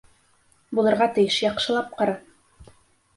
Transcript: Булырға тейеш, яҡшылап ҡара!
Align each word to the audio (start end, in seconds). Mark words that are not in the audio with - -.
Булырға 0.79 1.07
тейеш, 1.17 1.37
яҡшылап 1.43 1.91
ҡара! 1.99 2.17